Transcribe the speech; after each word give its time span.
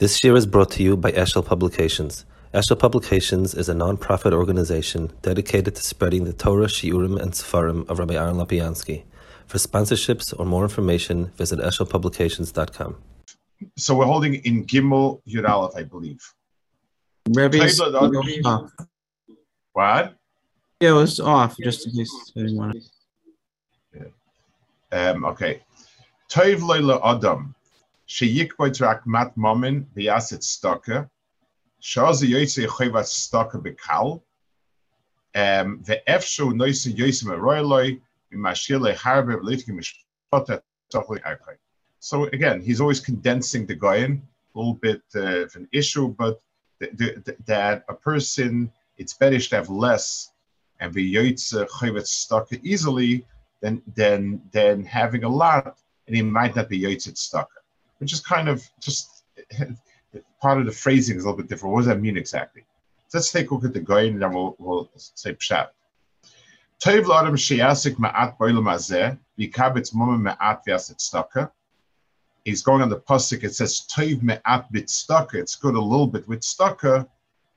This 0.00 0.24
year 0.24 0.34
is 0.34 0.44
brought 0.44 0.72
to 0.72 0.82
you 0.82 0.96
by 0.96 1.12
Eshel 1.12 1.46
Publications. 1.46 2.24
Eshel 2.52 2.76
Publications 2.76 3.54
is 3.54 3.68
a 3.68 3.74
non-profit 3.74 4.32
organization 4.32 5.12
dedicated 5.22 5.76
to 5.76 5.82
spreading 5.82 6.24
the 6.24 6.32
Torah, 6.32 6.66
Shiurim, 6.66 7.20
and 7.20 7.30
Sefarim 7.30 7.88
of 7.88 8.00
Rabbi 8.00 8.14
Aaron 8.14 8.34
Lopiansky. 8.34 9.04
For 9.46 9.58
sponsorships 9.58 10.34
or 10.36 10.46
more 10.46 10.64
information, 10.64 11.26
visit 11.36 11.60
eshelpublications.com. 11.60 12.96
So 13.76 13.94
we're 13.94 14.06
holding 14.06 14.34
in 14.34 14.64
Gimel 14.64 15.20
Yud 15.28 15.48
Aleph, 15.48 15.76
I 15.76 15.84
believe. 15.84 16.20
Rabbi's 17.28 17.78
Table- 17.78 18.46
off. 18.46 18.70
What? 19.74 20.16
Yeah, 20.80 20.90
it 20.90 20.92
was 20.92 21.20
off 21.20 21.56
just 21.62 21.86
in 21.86 21.92
case 21.92 22.32
I 22.36 22.40
didn't 22.40 22.56
want 22.56 22.82
to. 23.92 24.12
Um, 24.90 25.24
okay. 25.24 25.60
Toiv 26.28 26.62
loyle 26.62 27.00
adam, 27.04 27.53
sheyikboy 28.08 28.70
trak 28.76 29.06
mat 29.06 29.36
momin 29.36 29.86
biyasit 29.96 30.42
stoka, 30.42 31.10
shazi 31.80 32.28
yoyse 32.28 32.66
choyvat 32.66 33.06
stoka 33.06 33.58
bekal, 33.58 34.22
ve'efshu 35.34 36.54
noise 36.54 36.86
yoyse 36.86 37.24
meroyloi, 37.24 38.00
b'mashile 38.32 38.94
harbe 38.94 39.34
v'litki 39.40 39.70
mishpota 39.70 40.60
tochli 40.92 41.20
akhay. 41.22 41.56
So 41.98 42.24
again, 42.24 42.60
he's 42.60 42.80
always 42.80 43.00
condensing 43.00 43.66
the 43.66 43.74
Goyen, 43.74 44.22
a 44.54 44.58
little 44.58 44.74
bit 44.74 45.02
uh, 45.16 45.44
of 45.44 45.56
an 45.56 45.68
issue, 45.72 46.08
but 46.08 46.40
th- 46.80 46.96
th- 46.98 47.24
th- 47.24 47.38
that 47.46 47.84
a 47.88 47.94
person, 47.94 48.70
it's 48.98 49.14
better 49.14 49.38
to 49.38 49.56
have 49.56 49.70
less 49.70 50.30
and 50.80 50.92
be 50.92 51.10
yoytze 51.10 51.66
choyvat 51.68 52.06
stoka 52.06 52.60
easily 52.62 53.24
than 53.62 53.80
than 53.94 54.42
than 54.52 54.84
having 54.84 55.24
a 55.24 55.28
lot, 55.28 55.78
and 56.06 56.14
he 56.14 56.22
might 56.22 56.54
not 56.54 56.68
be 56.68 56.80
yotzit 56.80 57.16
stuck, 57.16 57.48
which 57.98 58.12
is 58.12 58.20
kind 58.20 58.48
of 58.48 58.62
just 58.80 59.24
part 60.40 60.58
of 60.58 60.66
the 60.66 60.72
phrasing 60.72 61.16
is 61.16 61.24
a 61.24 61.26
little 61.26 61.38
bit 61.38 61.48
different. 61.48 61.72
What 61.72 61.80
does 61.80 61.88
that 61.88 62.00
mean 62.00 62.16
exactly? 62.16 62.64
So 63.08 63.18
let's 63.18 63.32
take 63.32 63.50
a 63.50 63.54
look 63.54 63.64
at 63.64 63.72
the 63.72 63.80
guy 63.80 64.02
and 64.02 64.20
then 64.20 64.32
we'll, 64.32 64.56
we'll 64.58 64.90
say 64.96 65.34
pshat. 65.34 65.68
Toiv 66.84 67.06
l'adam 67.06 67.36
sheyasik 67.36 67.96
ma'at 67.96 68.36
boilam 68.38 68.64
hazeh 68.64 69.18
v'kabetz 69.38 69.94
mama 69.94 70.30
ma'at 70.30 70.60
v'yasit 70.66 70.98
staka. 70.98 71.50
He's 72.44 72.62
going 72.62 72.82
on 72.82 72.90
the 72.90 73.00
pasuk. 73.00 73.42
It 73.42 73.54
says 73.54 73.86
toiv 73.90 74.22
me'at 74.22 74.70
bit 74.70 74.86
staka. 74.88 75.34
It's 75.34 75.56
good 75.56 75.74
a 75.74 75.80
little 75.80 76.06
bit 76.06 76.28
with 76.28 76.40
staka. 76.40 77.08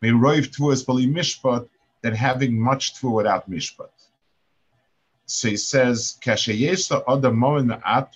May 0.02 0.09
roiv 0.09 0.55
tuas 0.55 0.85
bali 0.85 1.08
mishpat 1.08 1.67
than 2.02 2.13
having 2.13 2.58
much 2.59 2.95
tu 2.99 3.09
without 3.09 3.49
mishpat. 3.49 3.89
So 5.25 5.49
he 5.49 5.58
says, 5.58 6.17
"Kasheyesh 6.23 6.88
the 6.88 7.03
other 7.03 7.33
moment 7.33 7.81
at 7.85 8.15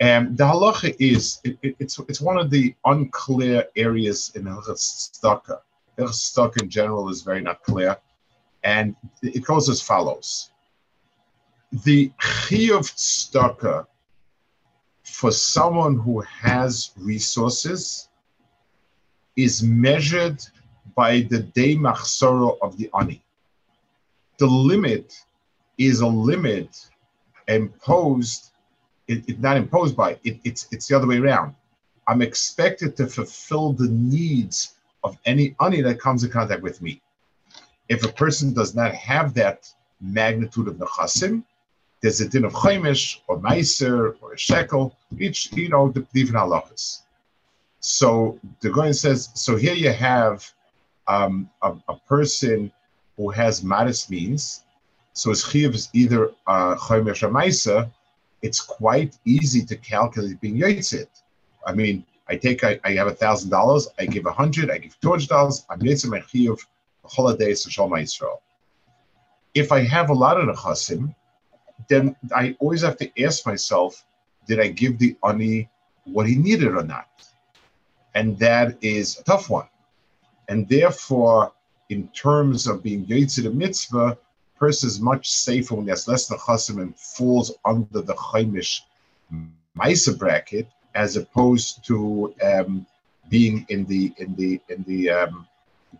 Um, 0.00 0.34
the 0.34 0.44
halacha 0.44 0.96
is 0.98 1.40
it, 1.44 1.58
it- 1.62 1.76
it's 1.78 1.98
it's 2.08 2.20
one 2.20 2.38
of 2.38 2.50
the 2.50 2.74
unclear 2.86 3.66
areas 3.76 4.32
in. 4.34 4.44
Hilchas 4.44 5.10
Tzedakah 5.98 6.62
in 6.62 6.70
general 6.70 7.10
is 7.10 7.20
very 7.22 7.42
not 7.42 7.62
clear, 7.62 7.96
and 8.64 8.96
it 9.22 9.44
goes 9.44 9.68
as 9.68 9.82
follows: 9.82 10.50
the 11.84 12.10
chiyuv 12.18 12.84
tzedakah 12.96 13.86
for 15.04 15.30
someone 15.30 15.98
who 15.98 16.20
has 16.20 16.92
resources 16.96 18.08
is 19.36 19.62
measured 19.62 20.42
by 20.96 21.20
the 21.30 21.40
day 21.40 21.76
machsoro 21.76 22.56
of 22.62 22.76
the 22.78 22.88
ani. 22.98 23.22
The 24.38 24.46
limit 24.46 25.14
is 25.76 26.00
a 26.00 26.06
limit 26.06 26.88
imposed 27.48 28.52
it, 29.10 29.28
it 29.28 29.40
not 29.40 29.56
imposed 29.56 29.96
by 29.96 30.10
it, 30.24 30.38
it's 30.44 30.62
it's 30.72 30.86
the 30.88 30.96
other 30.96 31.06
way 31.06 31.18
around. 31.18 31.54
I'm 32.06 32.22
expected 32.22 32.96
to 32.98 33.06
fulfill 33.06 33.72
the 33.72 33.88
needs 33.88 34.74
of 35.04 35.18
any 35.26 35.54
ani 35.60 35.80
that 35.82 36.00
comes 36.00 36.24
in 36.24 36.30
contact 36.30 36.62
with 36.62 36.80
me. 36.80 37.00
If 37.88 38.04
a 38.04 38.12
person 38.12 38.54
does 38.54 38.74
not 38.74 38.94
have 38.94 39.34
that 39.34 39.58
magnitude 40.00 40.68
of 40.68 40.76
nechasim, 40.76 41.42
there's 42.00 42.20
a 42.20 42.28
din 42.28 42.44
of 42.44 42.52
chaimish 42.52 43.20
or 43.26 43.38
meiser 43.38 44.14
or 44.20 44.32
a 44.34 44.38
shekel, 44.38 44.96
each 45.18 45.52
you 45.52 45.68
know 45.68 45.90
the 45.90 46.00
different 46.14 46.44
halachas. 46.44 47.02
So 47.80 48.38
the 48.60 48.70
Goyen 48.70 48.94
says, 48.94 49.30
so 49.34 49.56
here 49.56 49.74
you 49.74 49.90
have 49.90 50.50
um, 51.08 51.50
a, 51.62 51.74
a 51.88 51.96
person 52.06 52.70
who 53.16 53.30
has 53.30 53.62
modest 53.62 54.10
means. 54.10 54.64
So 55.14 55.30
his 55.30 55.42
chiyuv 55.42 55.74
is 55.74 55.88
either 55.92 56.30
uh, 56.46 56.76
chaimish 56.76 57.22
or 57.22 57.30
meiser, 57.30 57.90
it's 58.42 58.60
quite 58.60 59.18
easy 59.24 59.64
to 59.64 59.76
calculate 59.76 60.40
being 60.40 60.56
yotzit. 60.56 61.08
I 61.66 61.74
mean, 61.74 62.04
I 62.28 62.36
take, 62.36 62.62
I, 62.64 62.78
I 62.84 62.92
have 62.92 63.08
a 63.08 63.14
thousand 63.14 63.50
dollars, 63.50 63.88
I 63.98 64.06
give 64.06 64.26
a 64.26 64.32
hundred, 64.32 64.70
I 64.70 64.78
give 64.78 64.98
two 65.00 65.10
hundred 65.10 65.28
dollars, 65.28 65.66
I'm 65.68 65.80
yotzit 65.80 66.10
my 66.10 66.20
chiyuv 66.20 66.60
holidays 67.04 67.64
to 67.64 67.70
Shalom 67.70 67.92
Yisrael. 67.92 68.38
If 69.54 69.72
I 69.72 69.80
have 69.80 70.10
a 70.10 70.14
lot 70.14 70.40
of 70.40 70.48
nechasim, 70.48 71.14
then 71.88 72.14
I 72.34 72.56
always 72.60 72.82
have 72.82 72.96
to 72.98 73.22
ask 73.22 73.46
myself, 73.46 74.04
did 74.46 74.60
I 74.60 74.68
give 74.68 74.98
the 74.98 75.16
ani 75.24 75.68
what 76.04 76.26
he 76.26 76.36
needed 76.36 76.68
or 76.68 76.84
not? 76.84 77.08
And 78.14 78.38
that 78.38 78.76
is 78.80 79.18
a 79.18 79.24
tough 79.24 79.50
one. 79.50 79.68
And 80.48 80.68
therefore, 80.68 81.52
in 81.88 82.08
terms 82.08 82.66
of 82.66 82.82
being 82.82 83.06
yotzit 83.06 83.46
a 83.46 83.50
mitzvah, 83.50 84.16
person 84.60 84.86
is 84.86 85.00
much 85.00 85.28
safer 85.28 85.74
when 85.74 85.86
he 85.86 85.90
has 85.90 86.06
less 86.06 86.30
nechasim 86.30 86.80
and 86.82 86.96
falls 86.96 87.52
under 87.64 88.02
the 88.02 88.14
chaimish 88.14 88.82
ma'isa 89.76 90.16
bracket, 90.16 90.68
as 90.94 91.16
opposed 91.16 91.84
to 91.86 92.34
um, 92.44 92.86
being 93.28 93.64
in 93.70 93.86
the 93.86 94.12
in 94.18 94.34
the 94.36 94.60
in 94.68 94.84
the 94.86 95.10
um, 95.10 95.46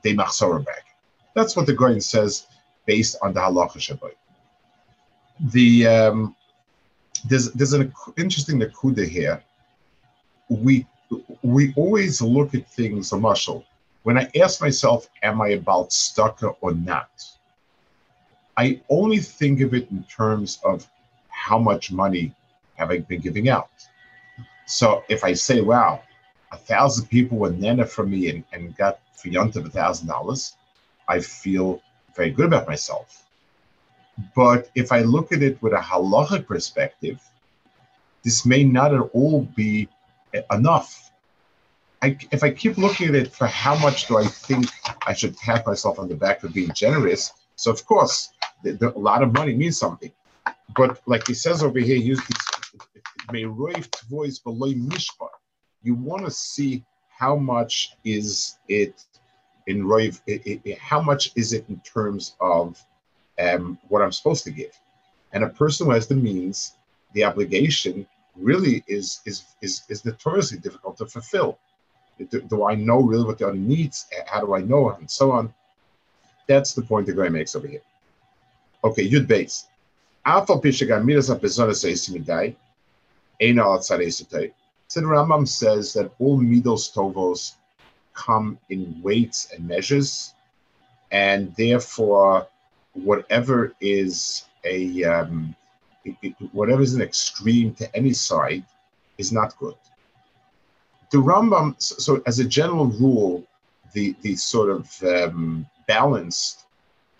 demachsora 0.04 0.62
bracket. 0.62 0.94
That's 1.34 1.56
what 1.56 1.66
the 1.66 1.72
Goyen 1.72 2.00
says 2.00 2.47
based 2.87 3.16
on 3.22 3.32
the 3.32 3.41
halacha 3.41 3.78
shabbat. 3.78 4.15
The 5.53 5.87
um, 5.87 6.37
there's 7.25 7.50
there's 7.53 7.72
an 7.72 7.92
interesting 8.19 8.60
nakuda 8.60 9.09
here. 9.09 9.42
We 10.48 10.87
we 11.42 11.72
always 11.77 12.21
look 12.21 12.54
at 12.54 12.69
things 12.69 13.12
a 13.12 13.16
mushal. 13.16 13.65
When 14.03 14.19
I 14.19 14.31
ask 14.42 14.60
myself, 14.60 15.09
am 15.22 15.41
I 15.41 15.48
about 15.48 15.92
stucker 15.92 16.50
or 16.60 16.72
not? 16.72 17.10
I 18.56 18.80
only 18.88 19.18
think 19.18 19.60
of 19.60 19.74
it 19.74 19.90
in 19.90 20.04
terms 20.04 20.60
of 20.64 20.86
how 21.28 21.58
much 21.58 21.92
money 21.92 22.34
have 22.74 22.90
I 22.90 22.98
been 22.98 23.20
giving 23.20 23.48
out. 23.48 23.70
So 24.66 25.04
if 25.08 25.24
I 25.24 25.32
say, 25.32 25.60
wow, 25.60 26.02
a 26.52 26.56
thousand 26.56 27.06
people 27.06 27.38
were 27.38 27.50
nana 27.50 27.86
from 27.86 28.10
me 28.10 28.28
and, 28.30 28.44
and 28.52 28.76
got 28.76 29.00
for 29.14 29.28
Yontav 29.28 29.66
a 29.66 29.70
thousand 29.70 30.08
dollars, 30.08 30.56
I 31.08 31.20
feel 31.20 31.82
very 32.14 32.30
good 32.30 32.46
about 32.46 32.68
myself. 32.68 33.26
But 34.34 34.70
if 34.74 34.92
I 34.92 35.00
look 35.00 35.32
at 35.32 35.42
it 35.42 35.60
with 35.62 35.72
a 35.72 35.78
halachic 35.78 36.46
perspective, 36.46 37.20
this 38.22 38.44
may 38.44 38.64
not 38.64 38.94
at 38.94 39.00
all 39.12 39.42
be 39.56 39.88
enough. 40.50 41.10
I, 42.02 42.16
if 42.30 42.42
I 42.42 42.50
keep 42.50 42.78
looking 42.78 43.08
at 43.08 43.14
it 43.14 43.32
for 43.32 43.46
how 43.46 43.76
much 43.78 44.06
do 44.06 44.18
I 44.18 44.26
think 44.26 44.66
I 45.06 45.12
should 45.12 45.36
pat 45.36 45.66
myself 45.66 45.98
on 45.98 46.08
the 46.08 46.14
back 46.14 46.40
for 46.40 46.48
being 46.48 46.72
generous, 46.74 47.32
so 47.56 47.70
of 47.70 47.84
course, 47.84 48.32
the, 48.62 48.72
the, 48.72 48.97
a 48.97 48.98
lot 48.98 49.22
of 49.22 49.33
money 49.33 49.54
means 49.54 49.78
something. 49.78 50.12
But 50.77 51.01
like 51.07 51.27
he 51.27 51.34
says 51.34 51.62
over 51.62 51.78
here, 51.78 51.97
use 51.97 52.21
voice 54.09 54.39
below 54.39 54.72
mishpat. 54.72 55.28
You 55.83 55.95
want 55.95 56.24
to 56.24 56.30
see 56.30 56.84
how 57.09 57.36
much 57.36 57.97
is 58.04 58.59
it 58.68 59.04
in 59.66 59.84
roiv, 59.84 60.21
how 60.78 61.01
much 61.01 61.33
is 61.36 61.53
it 61.53 61.65
in 61.68 61.80
terms 61.80 62.34
of 62.41 62.83
um, 63.41 63.78
what 63.89 64.03
I'm 64.03 64.12
supposed 64.12 64.45
to 64.45 64.51
give. 64.51 64.78
And 65.33 65.45
a 65.45 65.48
person 65.48 65.86
who 65.86 65.92
has 65.92 66.06
the 66.06 66.15
means, 66.15 66.74
the 67.15 67.24
obligation 67.24 68.06
really 68.36 68.84
is 68.86 69.21
is 69.27 69.45
is, 69.60 69.83
is 69.89 70.04
notoriously 70.04 70.59
difficult 70.59 70.97
to 70.98 71.06
fulfill. 71.06 71.59
Do, 72.30 72.41
do 72.42 72.65
I 72.65 72.74
know 72.74 73.01
really 73.01 73.24
what 73.24 73.39
the 73.39 73.48
other 73.48 73.56
needs? 73.56 74.06
How 74.27 74.41
do 74.41 74.54
I 74.54 74.60
know? 74.60 74.91
And 74.91 75.10
so 75.10 75.30
on. 75.30 75.54
That's 76.47 76.74
the 76.74 76.83
point 76.83 77.06
the 77.06 77.15
guy 77.15 77.28
makes 77.28 77.54
over 77.54 77.66
here. 77.66 77.80
Okay, 78.82 79.09
Yud 79.09 79.27
base. 79.27 79.66
Alpha 80.24 80.54
Pishaga 80.54 81.04
Midas 81.04 81.28
of 81.28 81.41
Bezonas 81.41 81.84
Esimidai, 81.84 82.54
Aina 83.41 83.62
outside 83.62 84.00
Esitai. 84.00 84.53
So 84.88 85.00
the 85.00 85.06
Rambam 85.06 85.47
says 85.47 85.92
that 85.94 86.10
all 86.18 86.36
middle 86.36 86.77
tovos 86.77 87.54
come 88.15 88.59
in 88.71 89.00
weights 89.03 89.53
and 89.53 89.66
measures, 89.66 90.34
and 91.10 91.54
therefore, 91.56 92.47
whatever 92.92 93.74
is 93.80 94.44
a 94.65 95.04
um, 95.04 95.54
whatever 96.53 96.82
is 96.82 96.94
an 96.94 97.03
extreme 97.03 97.74
to 97.74 97.97
any 97.97 98.12
side 98.12 98.65
is 99.18 99.32
not 99.32 99.56
good. 99.59 99.74
The 101.10 101.18
Rambam, 101.18 101.74
so, 101.78 101.97
so 101.97 102.22
as 102.27 102.38
a 102.38 102.44
general 102.44 102.86
rule, 102.86 103.44
the 103.92 104.15
the 104.22 104.36
sort 104.36 104.71
of 104.71 105.03
um, 105.03 105.66
balanced 105.86 106.65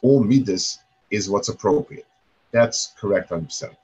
all 0.03 0.23
midas 0.25 0.79
is 1.11 1.29
what's 1.29 1.49
appropriate. 1.49 2.07
That's 2.53 2.93
correct, 2.99 3.31
100%. 3.31 3.75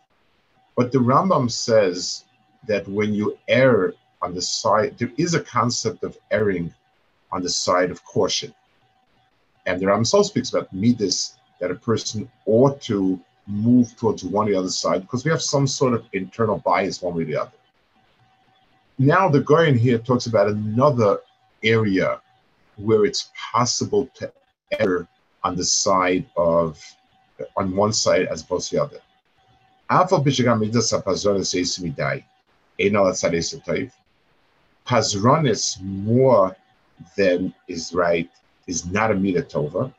But 0.76 0.92
the 0.92 0.98
Rambam 0.98 1.50
says 1.50 2.24
that 2.66 2.86
when 2.88 3.14
you 3.14 3.38
err 3.48 3.94
on 4.22 4.34
the 4.34 4.42
side, 4.42 4.98
there 4.98 5.12
is 5.16 5.34
a 5.34 5.40
concept 5.40 6.04
of 6.04 6.18
erring 6.30 6.74
on 7.32 7.42
the 7.42 7.48
side 7.48 7.90
of 7.90 8.04
caution. 8.04 8.54
And 9.66 9.80
the 9.80 9.86
Rambam 9.86 9.98
also 9.98 10.22
speaks 10.22 10.50
about 10.50 10.72
midas 10.72 11.36
that 11.60 11.70
a 11.70 11.74
person 11.74 12.30
ought 12.44 12.80
to 12.82 13.20
move 13.46 13.96
towards 13.96 14.24
one 14.24 14.48
or 14.48 14.50
the 14.50 14.58
other 14.58 14.68
side 14.68 15.02
because 15.02 15.24
we 15.24 15.30
have 15.30 15.42
some 15.42 15.66
sort 15.66 15.94
of 15.94 16.04
internal 16.12 16.58
bias 16.58 17.00
one 17.00 17.14
way 17.14 17.22
or 17.22 17.26
the 17.26 17.36
other. 17.36 17.52
Now 18.98 19.28
the 19.28 19.40
Goyen 19.40 19.78
here 19.78 19.98
talks 19.98 20.26
about 20.26 20.48
another 20.48 21.20
area 21.62 22.20
where 22.76 23.04
it's 23.04 23.30
possible 23.52 24.10
to 24.14 24.32
err 24.80 25.06
on 25.44 25.56
the 25.56 25.64
side 25.64 26.26
of 26.36 26.82
on 27.56 27.74
one 27.74 27.92
side 27.92 28.26
as 28.26 28.42
opposed 28.42 28.70
to 28.70 28.76
the 28.76 28.82
other. 28.82 29.00
Pazronis 34.86 35.80
more 35.82 36.56
than 37.16 37.52
is 37.66 37.92
right 37.92 38.30
is 38.66 38.86
not 38.86 39.10
a 39.10 39.14
mida 39.14 39.42
tova. 39.42 39.92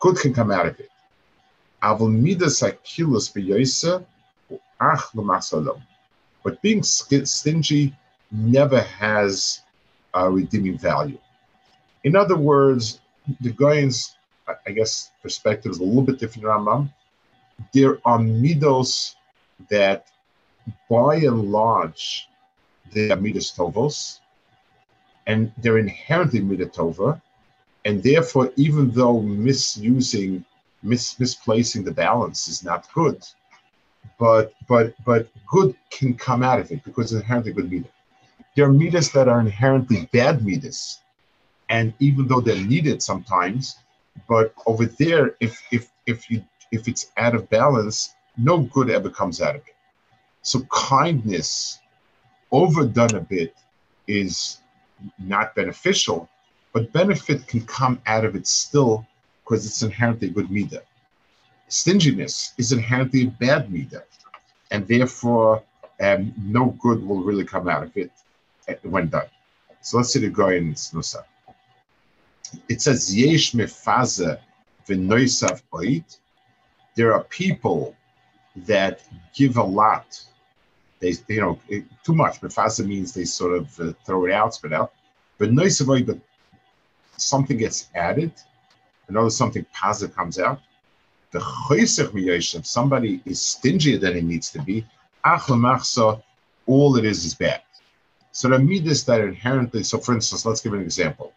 Good 0.00 0.16
can 0.18 0.34
come 0.34 0.50
out 0.50 0.66
of 0.66 0.80
it. 0.80 0.90
Avol 1.82 2.12
midas 2.12 2.60
akilos 2.60 3.32
beyoisa 3.32 4.04
ach 4.80 5.14
l'masalom. 5.14 5.82
But 6.42 6.60
being 6.62 6.82
stingy 6.82 7.94
never 8.30 8.80
has 8.80 9.62
a 10.12 10.30
redeeming 10.30 10.78
value. 10.78 11.18
In 12.04 12.16
other 12.16 12.36
words, 12.36 13.00
the 13.40 13.50
Goyen's, 13.50 14.16
I 14.66 14.72
guess, 14.72 15.12
perspective 15.22 15.72
is 15.72 15.78
a 15.78 15.84
little 15.84 16.02
bit 16.02 16.18
different 16.18 16.46
Rambam. 16.46 16.92
There 17.72 17.98
are 18.04 18.18
midos 18.18 19.14
that, 19.70 20.06
by 20.90 21.16
and 21.16 21.50
large, 21.50 22.28
they 22.92 23.10
are 23.10 23.16
midas 23.16 23.52
tovos, 23.52 24.20
and 25.26 25.52
they're 25.58 25.78
inherently 25.78 26.40
midatova, 26.40 27.20
and 27.84 28.02
therefore, 28.02 28.52
even 28.56 28.90
though 28.90 29.20
misusing, 29.20 30.44
mis- 30.82 31.18
misplacing 31.18 31.84
the 31.84 31.92
balance 31.92 32.48
is 32.48 32.64
not 32.64 32.92
good, 32.92 33.22
but 34.18 34.52
but 34.68 34.94
but 35.04 35.28
good 35.46 35.74
can 35.90 36.14
come 36.14 36.42
out 36.42 36.60
of 36.60 36.70
it 36.70 36.82
because 36.84 37.12
it's 37.12 37.22
inherently 37.22 37.52
good 37.52 37.70
midas. 37.70 37.90
There 38.54 38.66
are 38.66 38.72
midas 38.72 39.10
that 39.12 39.28
are 39.28 39.40
inherently 39.40 40.08
bad 40.12 40.44
midas, 40.44 41.00
and 41.68 41.92
even 41.98 42.26
though 42.28 42.40
they're 42.40 42.56
needed 42.64 43.02
sometimes, 43.02 43.76
but 44.28 44.54
over 44.66 44.86
there, 44.86 45.36
if 45.40 45.62
if 45.72 45.90
if 46.06 46.30
you 46.30 46.44
if 46.70 46.88
it's 46.88 47.10
out 47.16 47.34
of 47.34 47.48
balance, 47.50 48.14
no 48.36 48.58
good 48.58 48.90
ever 48.90 49.10
comes 49.10 49.40
out 49.40 49.56
of 49.56 49.62
it. 49.62 49.76
So 50.42 50.60
kindness, 50.70 51.80
overdone 52.50 53.14
a 53.14 53.20
bit, 53.20 53.54
is 54.06 54.58
not 55.18 55.54
beneficial, 55.54 56.28
but 56.72 56.92
benefit 56.92 57.46
can 57.46 57.62
come 57.66 58.00
out 58.06 58.24
of 58.24 58.36
it 58.36 58.46
still 58.46 59.06
because 59.42 59.66
it's 59.66 59.82
inherently 59.82 60.28
good 60.30 60.48
midah. 60.48 60.82
Stinginess 61.68 62.52
is 62.58 62.72
inherently 62.72 63.26
bad 63.26 63.68
midah, 63.68 64.04
and 64.70 64.86
therefore 64.86 65.62
um, 66.00 66.32
no 66.38 66.76
good 66.80 67.06
will 67.06 67.22
really 67.22 67.44
come 67.44 67.68
out 67.68 67.82
of 67.82 67.96
it 67.96 68.10
uh, 68.68 68.74
when 68.82 69.08
done. 69.08 69.26
So 69.80 69.98
let's 69.98 70.12
see 70.12 70.20
the 70.20 70.30
guy 70.30 70.54
in 70.54 70.74
Snusa 70.74 71.24
it 72.68 72.80
says 72.82 73.14
yesh 73.14 73.52
mefaze 73.52 74.38
v'noisav 74.88 75.62
oit. 75.72 76.18
There 76.94 77.12
are 77.12 77.24
people 77.24 77.96
that 78.56 79.02
give 79.34 79.56
a 79.56 79.62
lot. 79.62 80.24
They, 81.00 81.14
you 81.28 81.40
know, 81.40 81.58
it, 81.68 81.84
too 82.04 82.14
much. 82.14 82.40
Mefaze 82.40 82.86
means 82.86 83.12
they 83.12 83.24
sort 83.24 83.56
of 83.58 83.80
uh, 83.80 83.92
throw 84.04 84.26
it 84.26 84.32
out, 84.32 84.54
spit 84.54 84.72
out. 84.72 84.92
But 85.38 85.50
noisav 85.50 85.86
oit, 85.86 86.06
but 86.06 86.18
something 87.16 87.56
gets 87.56 87.88
added. 87.94 88.32
Another 89.08 89.30
something 89.30 89.66
positive 89.72 90.14
comes 90.14 90.38
out. 90.38 90.60
The 91.32 91.40
choisech 91.40 92.10
miyoshev, 92.10 92.64
somebody 92.64 93.20
is 93.24 93.40
stingier 93.40 93.98
than 93.98 94.14
he 94.14 94.20
needs 94.20 94.50
to 94.50 94.62
be. 94.62 94.86
Ach 95.24 95.50
all 96.66 96.96
it 96.96 97.04
is 97.04 97.24
is 97.24 97.34
bad. 97.34 97.60
So 98.32 98.48
the 98.48 98.58
midas 98.58 99.04
that 99.04 99.20
inherently. 99.20 99.82
So, 99.82 99.98
for 99.98 100.14
instance, 100.14 100.46
let's 100.46 100.60
give 100.60 100.72
an 100.72 100.80
example 100.80 101.32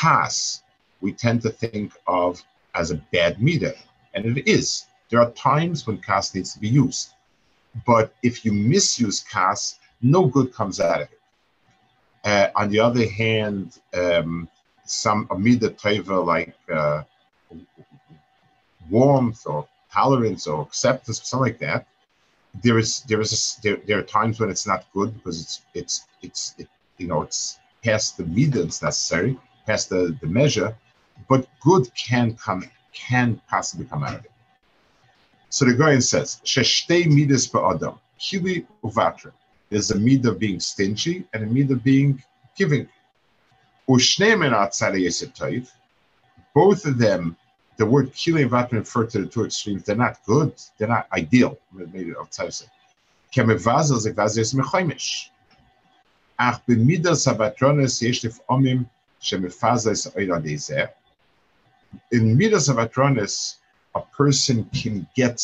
kas, 0.00 0.62
we 1.00 1.12
tend 1.12 1.42
to 1.42 1.50
think 1.50 1.92
of 2.06 2.42
as 2.74 2.90
a 2.90 3.02
bad 3.12 3.42
meter, 3.42 3.74
and 4.14 4.24
it 4.24 4.48
is. 4.48 4.86
There 5.08 5.20
are 5.20 5.30
times 5.32 5.86
when 5.86 5.98
kas 5.98 6.34
needs 6.34 6.54
to 6.54 6.60
be 6.60 6.68
used, 6.68 7.10
but 7.86 8.14
if 8.22 8.44
you 8.44 8.52
misuse 8.52 9.20
kas, 9.20 9.78
no 10.00 10.26
good 10.26 10.54
comes 10.54 10.80
out 10.80 11.02
of 11.02 11.08
it. 11.10 11.20
Uh, 12.24 12.48
on 12.54 12.70
the 12.70 12.80
other 12.80 13.08
hand, 13.08 13.78
um, 13.94 14.48
some 14.84 15.26
amida 15.30 15.70
teva 15.70 16.24
like 16.24 16.54
uh, 16.72 17.02
warmth 18.88 19.46
or 19.46 19.66
tolerance 19.92 20.46
or 20.46 20.62
acceptance, 20.62 21.20
something 21.22 21.52
like 21.52 21.58
that. 21.58 21.86
There 22.62 22.78
is 22.78 23.02
there 23.02 23.20
is 23.20 23.32
a, 23.32 23.62
there, 23.62 23.76
there 23.86 23.98
are 23.98 24.08
times 24.18 24.40
when 24.40 24.50
it's 24.50 24.66
not 24.66 24.84
good 24.92 25.14
because 25.14 25.40
it's 25.40 25.62
it's 25.74 26.06
it's 26.22 26.54
it, 26.58 26.68
you 26.98 27.06
know 27.06 27.22
it's 27.22 27.58
past 27.82 28.16
the 28.16 28.24
that's 28.46 28.82
necessary 28.82 29.38
past 29.70 29.88
the, 29.88 30.16
the 30.20 30.26
measure, 30.26 30.70
but 31.28 31.46
good 31.60 31.84
can 31.94 32.34
come, 32.34 32.62
can 32.92 33.40
possibly 33.48 33.86
come 33.86 34.02
out 34.02 34.16
of 34.18 34.24
it. 34.24 34.32
So 35.48 35.64
the 35.64 35.74
Goyen 35.74 36.02
says, 36.02 36.40
Sheshtei 36.44 37.06
midas 37.06 37.46
ba'adam, 37.46 37.96
kili 38.18 38.66
uvatra. 38.82 39.32
There's 39.68 39.90
a 39.92 39.98
mid 39.98 40.26
of 40.26 40.40
being 40.40 40.58
stingy 40.58 41.24
and 41.32 41.44
a 41.44 41.46
mid 41.46 41.70
of 41.70 41.84
being 41.84 42.22
giving. 42.56 42.88
Both 46.60 46.82
of 46.90 46.98
them, 46.98 47.36
the 47.76 47.86
word 47.86 48.12
kili 48.20 48.42
and 48.42 48.50
vatra 48.50 48.78
refer 48.84 49.04
to 49.06 49.18
the 49.22 49.26
two 49.26 49.44
extremes. 49.44 49.84
They're 49.84 50.04
not 50.06 50.16
good. 50.26 50.52
They're 50.76 50.94
not 50.96 51.06
ideal. 51.12 51.58
Ach 56.48 56.58
b'midas 56.66 57.20
havatronis 57.28 57.94
yesh 58.02 58.20
omim 58.54 58.80
in 62.12 62.36
Midas 62.36 62.68
of 62.68 62.76
Atronis, 62.76 63.56
a 63.94 64.00
person 64.00 64.64
can 64.72 65.06
get, 65.14 65.42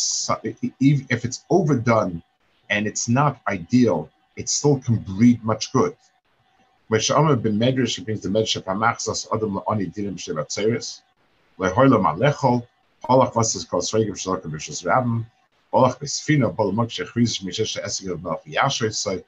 if 0.80 1.24
it's 1.24 1.44
overdone 1.50 2.22
and 2.70 2.86
it's 2.86 3.08
not 3.08 3.40
ideal, 3.48 4.08
it 4.36 4.48
still 4.48 4.78
can 4.78 4.96
breed 4.96 5.42
much 5.44 5.72
good. 5.72 5.96
Amr 6.90 7.36
ben 7.36 7.58
Medrash 7.58 8.04
brings 8.04 8.20
the 8.20 8.28
Medrash 8.28 8.62
Pamachsas 8.62 9.26
Adam 9.34 9.54
La'ani 9.54 9.92
Dinim 9.92 10.16
Shevat 10.16 10.48
Tzeres, 10.48 11.00
Lehoilo 11.58 12.00
Malechol, 12.00 12.66
Holach 13.04 13.32
Vasas 13.34 13.68
Kol 13.68 13.80
Sregim 13.80 14.12
Rabim, 14.84 15.26
Besfina, 15.72 16.54
Polamok 16.54 16.88
Shechriz 16.88 17.42
Mishesh 17.42 17.82
Esig 17.82 18.10
of 18.10 18.20
Melch 18.20 18.44
Yasher 18.44 18.94
Soy. 18.94 19.22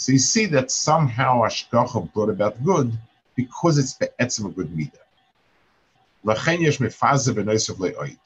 So 0.00 0.12
you 0.12 0.18
see 0.18 0.46
that 0.46 0.70
somehow 0.70 1.42
Ashgacha 1.42 2.10
brought 2.14 2.30
about 2.30 2.64
good 2.64 2.90
because 3.36 3.76
it's 3.76 3.92
be'etzim 3.92 4.46
a 4.46 4.48
good 4.48 4.68
midah. 4.68 5.06
Lachen 6.24 6.62
yesh 6.62 6.78
mefaze 6.78 7.28
v'noisav 7.34 7.76
le'oid. 7.76 8.16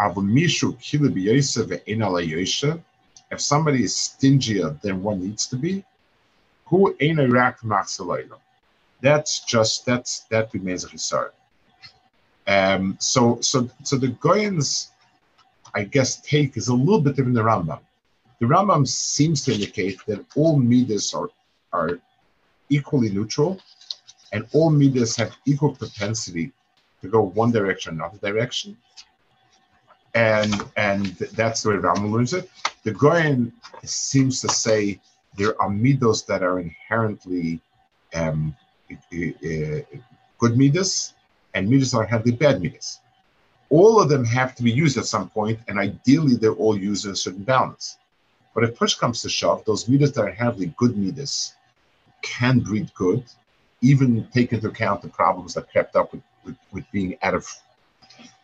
Avu 0.00 0.22
mishu 0.36 0.72
kila 0.80 1.10
b'yosa 1.10 1.66
ve'ena 1.68 2.08
le'yosha. 2.08 2.80
If 3.30 3.42
somebody 3.42 3.84
is 3.84 3.94
stingier 3.94 4.80
than 4.80 5.02
one 5.02 5.20
needs 5.20 5.46
to 5.48 5.56
be, 5.56 5.84
who 6.64 6.96
ain't 6.98 7.20
a 7.20 7.28
rak 7.28 7.58
That's 9.02 9.40
just 9.40 9.84
that's 9.84 10.20
that 10.30 10.48
remains 10.54 10.82
a 10.84 10.88
chisar. 10.88 11.28
Um, 12.46 12.96
so 12.98 13.38
so 13.42 13.68
so 13.82 13.96
the 13.96 14.08
Goyans, 14.08 14.88
I 15.74 15.84
guess, 15.84 16.22
take 16.22 16.56
is 16.56 16.68
a 16.68 16.74
little 16.74 17.02
bit 17.02 17.16
different 17.16 17.34
than 17.34 17.44
the 17.44 17.50
Rambam. 17.50 17.80
The 18.40 18.46
Rambam 18.46 18.86
seems 18.86 19.44
to 19.44 19.52
indicate 19.52 19.98
that 20.06 20.24
all 20.36 20.58
midas 20.58 21.12
are, 21.12 21.28
are 21.72 21.98
equally 22.68 23.10
neutral 23.10 23.60
and 24.32 24.46
all 24.52 24.70
midas 24.70 25.16
have 25.16 25.36
equal 25.46 25.74
propensity 25.74 26.52
to 27.02 27.08
go 27.08 27.22
one 27.22 27.50
direction, 27.50 27.92
or 27.92 28.06
another 28.06 28.18
direction. 28.18 28.76
And 30.14 30.54
and 30.76 31.06
that's 31.38 31.62
the 31.62 31.70
way 31.70 31.76
Rambam 31.76 32.12
learns 32.12 32.32
it. 32.32 32.50
The 32.84 32.92
Goyen 32.92 33.52
seems 33.84 34.40
to 34.42 34.48
say 34.48 35.00
there 35.36 35.60
are 35.60 35.68
midos 35.68 36.26
that 36.26 36.42
are 36.42 36.60
inherently 36.60 37.60
um, 38.14 38.54
good 40.38 40.56
midas 40.56 41.14
and 41.54 41.68
midas 41.68 41.94
are 41.94 42.04
heavily 42.04 42.32
bad 42.32 42.62
midas. 42.62 43.00
All 43.70 44.00
of 44.00 44.08
them 44.08 44.24
have 44.24 44.54
to 44.56 44.62
be 44.62 44.70
used 44.70 44.96
at 44.96 45.04
some 45.04 45.28
point, 45.28 45.60
and 45.68 45.78
ideally 45.78 46.36
they're 46.36 46.52
all 46.52 46.78
used 46.78 47.04
in 47.04 47.12
a 47.12 47.16
certain 47.16 47.42
balance. 47.42 47.98
But 48.54 48.64
if 48.64 48.76
push 48.76 48.94
comes 48.94 49.22
to 49.22 49.28
shove, 49.28 49.64
those 49.64 49.88
midas 49.88 50.12
that 50.12 50.22
are 50.22 50.30
heavily 50.30 50.72
good 50.76 50.96
midas 50.96 51.54
can 52.22 52.60
breed 52.60 52.92
good, 52.94 53.24
even 53.80 54.26
take 54.32 54.52
into 54.52 54.68
account 54.68 55.02
the 55.02 55.08
problems 55.08 55.54
that 55.54 55.70
crept 55.70 55.94
up 55.96 56.12
with, 56.12 56.22
with, 56.44 56.56
with 56.72 56.84
being 56.90 57.16
out 57.22 57.34
of 57.34 57.46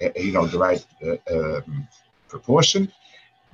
uh, 0.02 0.08
you 0.16 0.32
know 0.32 0.46
the 0.46 0.58
right 0.58 0.84
uh, 1.04 1.16
um, 1.34 1.88
proportion. 2.28 2.92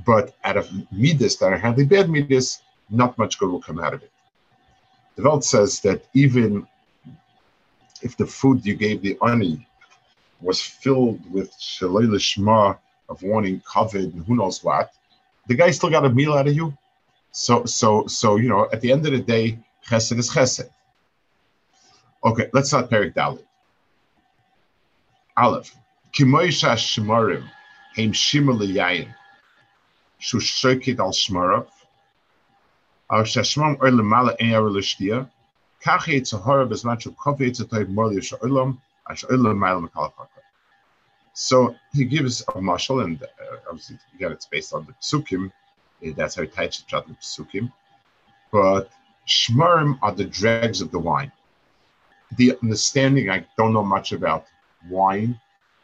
But 0.06 0.34
out 0.44 0.56
of 0.56 0.70
midas 0.90 1.36
that 1.38 1.52
are 1.52 1.58
heavily 1.58 1.86
bad 1.86 2.08
midas, 2.10 2.62
not 2.88 3.16
much 3.18 3.38
good 3.38 3.50
will 3.50 3.60
come 3.60 3.78
out 3.78 3.94
of 3.94 4.02
it. 4.02 4.10
The 5.16 5.22
Welt 5.22 5.44
says 5.44 5.80
that 5.80 6.04
even 6.14 6.66
if 8.02 8.16
the 8.16 8.26
food 8.26 8.64
you 8.64 8.74
gave 8.74 9.02
the 9.02 9.18
ani 9.26 9.66
was 10.40 10.60
filled 10.60 11.20
with 11.30 11.52
shalei 11.58 12.06
lishma 12.06 12.78
of 13.08 13.22
wanting 13.22 13.60
covered 13.60 14.14
and 14.14 14.24
who 14.24 14.36
knows 14.36 14.64
what, 14.64 14.92
the 15.46 15.54
guy 15.54 15.70
still 15.70 15.90
got 15.90 16.04
a 16.04 16.10
meal 16.10 16.34
out 16.34 16.48
of 16.48 16.54
you. 16.54 16.76
So, 17.32 17.64
so, 17.64 18.06
so 18.06 18.36
you 18.36 18.48
know, 18.48 18.68
at 18.72 18.80
the 18.80 18.92
end 18.92 19.06
of 19.06 19.12
the 19.12 19.20
day, 19.20 19.58
chesed 19.86 20.18
is 20.18 20.30
chesed. 20.30 20.68
Okay, 22.24 22.50
let's 22.52 22.72
not 22.72 22.90
Perik 22.90 23.14
Dalit. 23.14 23.44
Aleph. 25.36 25.74
Kimoisha 26.12 26.74
shmarim 26.74 27.48
heim 27.96 28.12
shimmer 28.12 28.52
liyayin 28.52 29.14
shu 30.18 30.38
shokit 30.38 30.98
al 30.98 31.12
shmarav 31.12 31.66
al 33.10 33.22
shashmam 33.22 33.80
oil 33.82 33.92
lemala 33.92 34.34
ein 34.40 34.50
yar 34.50 34.62
lishtia 34.62 35.30
kach 35.84 36.06
yitzahara 36.14 36.68
bezman 36.68 37.00
shu 37.00 37.12
kofi 37.12 37.48
yitzatoy 37.48 37.88
mor 37.88 38.10
liyash 38.10 38.32
oilam 38.40 38.76
ash 39.08 39.24
oilam 39.24 39.56
mile 39.56 39.80
mekalafaka. 39.80 40.39
So 41.40 41.74
he 41.94 42.04
gives 42.04 42.44
a 42.54 42.60
marshal, 42.60 43.00
and 43.00 43.20
uh, 43.22 43.26
obviously 43.66 43.96
again 44.14 44.30
it's 44.32 44.44
based 44.44 44.74
on 44.74 44.84
the 44.84 44.92
psukim. 45.00 45.50
That's 46.14 46.34
how 46.34 46.42
he 46.42 46.48
teaches 46.48 46.84
the 46.90 47.16
psukim. 47.18 47.72
But 48.52 48.90
shmarim 49.26 49.98
are 50.02 50.12
the 50.12 50.26
dregs 50.26 50.82
of 50.82 50.90
the 50.90 50.98
wine. 50.98 51.32
The 52.36 52.58
understanding, 52.62 53.30
I 53.30 53.46
don't 53.56 53.72
know 53.72 53.82
much 53.82 54.12
about 54.12 54.44
wine, 54.90 55.40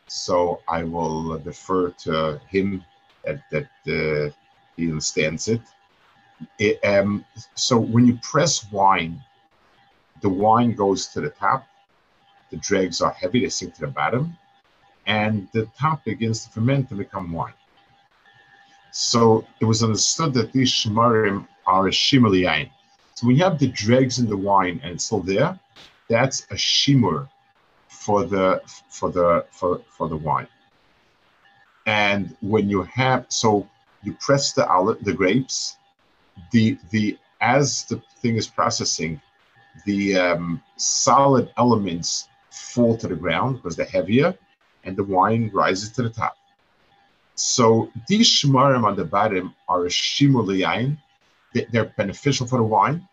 so 0.08 0.60
I 0.68 0.84
will 0.84 1.38
defer 1.38 1.88
to 2.04 2.38
him 2.50 2.84
that, 3.24 3.40
that 3.50 3.70
uh, 3.88 4.30
he 4.76 4.90
understands 4.90 5.48
it. 5.48 5.62
it 6.58 6.84
um, 6.84 7.24
so 7.54 7.78
when 7.78 8.06
you 8.06 8.18
press 8.22 8.70
wine, 8.70 9.22
the 10.20 10.28
wine 10.28 10.74
goes 10.74 11.06
to 11.08 11.22
the 11.22 11.30
top, 11.30 11.66
the 12.50 12.58
dregs 12.58 13.00
are 13.00 13.12
heavy, 13.12 13.40
they 13.40 13.48
sink 13.48 13.74
to 13.76 13.80
the 13.80 13.86
bottom, 13.86 14.36
and 15.06 15.48
the 15.52 15.66
top 15.78 16.04
begins 16.04 16.44
to 16.44 16.50
ferment 16.50 16.90
and 16.90 16.98
become 16.98 17.32
wine. 17.32 17.54
So 18.90 19.46
it 19.60 19.64
was 19.64 19.82
understood 19.82 20.34
that 20.34 20.52
these 20.52 20.70
shemarim 20.70 21.46
are 21.66 21.88
a 21.88 21.90
shimali 21.90 22.70
So 23.14 23.28
you 23.28 23.42
have 23.44 23.58
the 23.58 23.68
dregs 23.68 24.18
in 24.18 24.28
the 24.28 24.36
wine 24.36 24.80
and 24.82 24.94
it's 24.94 25.04
still 25.04 25.20
there, 25.20 25.58
that's 26.08 26.40
a 26.50 26.54
shimur 26.54 27.28
for 27.88 28.24
the 28.24 28.62
for 28.88 29.10
the 29.10 29.44
for, 29.50 29.80
for 29.88 30.08
the 30.08 30.16
wine. 30.16 30.48
And 31.86 32.36
when 32.40 32.68
you 32.68 32.82
have 32.82 33.26
so 33.28 33.68
you 34.02 34.14
press 34.14 34.52
the 34.52 34.66
olive, 34.68 35.02
the 35.04 35.12
grapes, 35.12 35.76
the 36.52 36.78
the 36.90 37.18
as 37.40 37.84
the 37.84 38.02
thing 38.20 38.36
is 38.36 38.46
processing, 38.46 39.20
the 39.84 40.16
um, 40.16 40.62
solid 40.76 41.52
elements 41.58 42.28
fall 42.50 42.96
to 42.96 43.08
the 43.08 43.14
ground 43.14 43.56
because 43.56 43.76
they're 43.76 43.86
heavier, 43.86 44.34
and 44.86 44.96
the 44.96 45.04
wine 45.04 45.50
rises 45.52 45.90
to 45.92 46.02
the 46.02 46.10
top. 46.10 46.36
So 47.34 47.92
these 48.08 48.28
shmarim 48.28 48.84
on 48.84 48.96
the 48.96 49.04
bottom 49.04 49.54
are 49.68 49.84
a 49.84 49.88
shimur 49.88 50.46
liyain. 50.46 50.96
They're 51.70 51.92
beneficial 51.96 52.46
for 52.46 52.58
the 52.58 52.64
wine. 52.64 53.06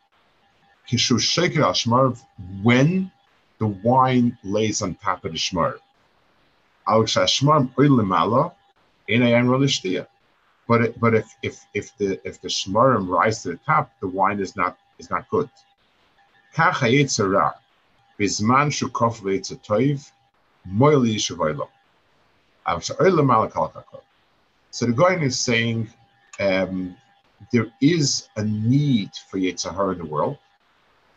Kishu 0.90 1.18
sheker 1.20 1.64
al 1.64 2.18
when 2.62 3.12
the 3.58 3.68
wine 3.68 4.38
lays 4.44 4.82
on 4.82 4.96
top 4.96 5.26
of 5.26 5.32
the 5.34 5.38
shmar. 5.38 5.80
But 10.66 10.82
it, 10.82 11.00
but 11.00 11.14
if 11.14 11.36
if 11.42 11.66
if 11.74 11.98
the 11.98 12.20
if 12.28 12.40
the 12.42 12.48
shmarim 12.48 13.10
rise 13.10 13.44
to 13.44 13.50
the 13.50 13.60
top, 13.66 13.92
the 14.00 14.08
wine 14.08 14.40
is 14.40 14.56
not 14.56 14.78
is 15.00 15.10
not 15.10 15.30
good. 15.30 15.50
Bizman 18.20 18.70
shukov 18.70 19.22
toiv 19.68 20.12
So 20.66 21.02
the 24.86 24.94
guy 24.96 25.16
is 25.16 25.40
saying 25.40 25.90
um, 26.40 26.96
there 27.52 27.68
is 27.82 28.30
a 28.38 28.44
need 28.44 29.12
for 29.30 29.38
Yetzirah 29.38 29.94
in 29.94 30.00
the 30.00 30.06
world 30.06 30.38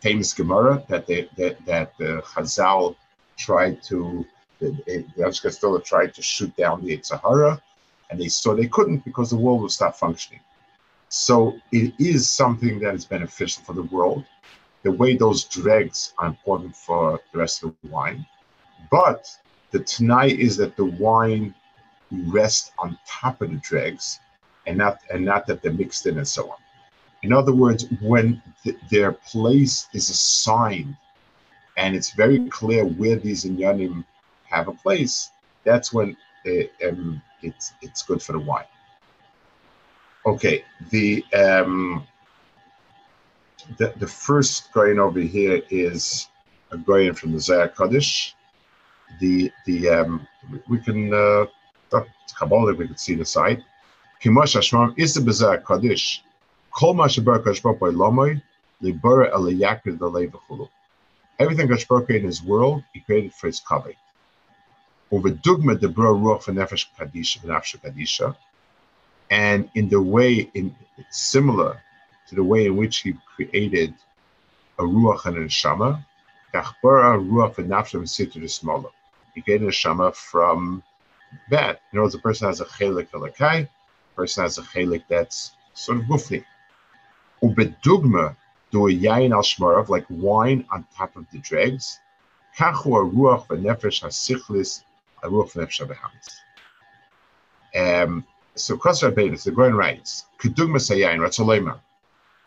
famous 0.00 0.32
Gemara 0.32 0.82
that 0.88 1.06
they, 1.06 1.28
that 1.36 1.64
that 1.66 1.92
uh, 2.00 2.20
Chazal 2.22 2.96
tried 3.36 3.82
to 3.84 4.26
the 4.60 5.04
Ashkastila 5.18 5.84
tried 5.84 6.14
to 6.14 6.22
shoot 6.22 6.54
down 6.56 6.84
the 6.84 7.00
Sahara, 7.02 7.60
and 8.08 8.20
they 8.20 8.28
saw 8.28 8.54
they 8.54 8.68
couldn't 8.68 9.04
because 9.04 9.30
the 9.30 9.36
world 9.36 9.62
would 9.62 9.70
stop 9.70 9.96
functioning. 9.96 10.40
So 11.08 11.58
it 11.72 11.94
is 11.98 12.28
something 12.28 12.78
that 12.80 12.94
is 12.94 13.04
beneficial 13.04 13.62
for 13.64 13.74
the 13.74 13.82
world. 13.82 14.24
The 14.82 14.92
way 14.92 15.16
those 15.16 15.44
dregs 15.44 16.14
are 16.18 16.28
important 16.28 16.76
for 16.76 17.20
the 17.32 17.38
rest 17.38 17.64
of 17.64 17.74
the 17.82 17.88
wine, 17.88 18.24
but 18.90 19.28
the 19.70 19.80
tonight 19.80 20.38
is 20.38 20.56
that 20.56 20.76
the 20.76 20.84
wine 20.84 21.54
rests 22.10 22.72
on 22.78 22.98
top 23.06 23.42
of 23.42 23.50
the 23.50 23.56
dregs, 23.56 24.20
and 24.66 24.78
not 24.78 25.00
and 25.12 25.24
not 25.24 25.46
that 25.46 25.62
they're 25.62 25.72
mixed 25.72 26.06
in 26.06 26.18
and 26.18 26.28
so 26.28 26.50
on. 26.50 26.58
In 27.22 27.32
other 27.32 27.52
words, 27.52 27.86
when 28.00 28.42
th- 28.62 28.76
their 28.90 29.12
place 29.12 29.88
is 29.92 30.10
assigned 30.10 30.96
and 31.76 31.94
it's 31.94 32.12
very 32.12 32.48
clear 32.48 32.84
where 32.84 33.16
these 33.16 33.44
inyanim 33.44 34.04
have 34.44 34.68
a 34.68 34.72
place, 34.72 35.30
that's 35.64 35.92
when 35.92 36.16
it, 36.44 36.72
um, 36.86 37.20
it's 37.42 37.74
it's 37.82 38.02
good 38.02 38.22
for 38.22 38.32
the 38.32 38.38
wine. 38.38 38.64
Okay, 40.24 40.64
the 40.90 41.24
um, 41.34 42.06
the, 43.78 43.92
the 43.96 44.06
first 44.06 44.72
going 44.72 44.98
over 44.98 45.20
here 45.20 45.62
is 45.70 46.28
a 46.70 46.78
going 46.78 47.12
from 47.14 47.32
the 47.32 47.40
Zohar 47.40 47.68
Kodesh. 47.68 48.34
The 49.20 49.52
the 49.64 49.88
um, 49.88 50.26
we 50.68 50.78
can 50.78 51.12
uh, 51.12 51.46
Kabbalah 52.38 52.74
we 52.74 52.86
can 52.86 52.96
see 52.96 53.14
the 53.14 53.24
site. 53.24 53.62
Kimosh 54.22 54.56
Hashmam 54.56 54.94
is 54.98 55.14
the 55.14 55.32
Zohar 55.32 55.58
Kodesh 55.58 56.20
Everything 61.38 61.68
Gashbarka 61.68 62.10
in 62.10 62.24
his 62.24 62.42
world, 62.42 62.82
he 62.92 63.00
created 63.00 63.32
for 63.32 63.46
his 63.46 63.60
covet. 63.60 63.96
Over 65.10 65.30
Dugma 65.30 65.80
the 65.80 65.88
Bro 65.88 66.16
Ruach 66.16 66.44
Nefesh 66.44 66.86
Kadisha 66.98 67.38
Nafsha 67.40 67.80
Kadisha, 67.80 68.36
and 69.30 69.70
in 69.74 69.88
the 69.88 70.00
way 70.00 70.50
in 70.52 70.74
similar 71.10 71.80
to 72.28 72.34
the 72.34 72.44
way 72.44 72.66
in 72.66 72.76
which 72.76 72.98
he 72.98 73.14
created 73.34 73.94
a 74.78 74.82
Ruach 74.82 75.24
and 75.24 75.38
a 75.38 75.46
Neshama, 75.46 76.04
Gachbara 76.56 77.18
Ruach 77.18 77.56
the 78.40 78.48
smaller. 78.48 78.90
He 79.34 79.42
created 79.42 79.68
a 79.68 79.70
Neshama 79.70 80.14
from 80.14 80.82
that. 81.50 81.80
In 81.92 81.98
other 81.98 82.04
words, 82.04 82.14
a 82.14 82.18
person 82.18 82.46
has 82.46 82.60
a 82.60 82.64
chelik 82.64 83.10
alakai, 83.10 83.68
person 84.14 84.42
has 84.44 84.56
a 84.56 84.62
chelik 84.62 85.02
that's 85.08 85.52
sort 85.74 85.98
of 85.98 86.04
gufni. 86.04 86.44
Ubedugma 87.42 88.36
do 88.70 88.88
a 88.88 88.90
yain 88.90 89.32
al 89.32 89.42
shmarav, 89.42 89.88
like 89.88 90.06
wine 90.08 90.64
on 90.70 90.86
top 90.96 91.14
of 91.16 91.26
the 91.30 91.38
dregs. 91.38 92.00
Kachu 92.56 92.96
a 92.96 93.14
ruach 93.14 93.46
v'nefesh 93.48 94.02
a 94.02 95.28
ruach 95.28 95.52
v'nefesh. 95.52 96.40
Um, 97.74 98.24
so 98.54 98.78
Kosar 98.78 99.14
Betis, 99.14 99.44
the 99.44 99.50
Goyen 99.50 99.74
writes, 99.74 100.24
Kedugma 100.38 100.78
sayayin, 100.78 101.18
Ratzolema, 101.18 101.78